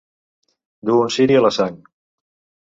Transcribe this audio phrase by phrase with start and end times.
[0.89, 1.79] Dur un ciri a la Sang.